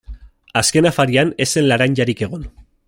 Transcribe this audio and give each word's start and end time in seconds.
Azken 0.61 0.89
afarian 0.91 1.35
ez 1.47 1.49
zen 1.57 1.69
laranjarik 1.73 2.29
egon. 2.29 2.53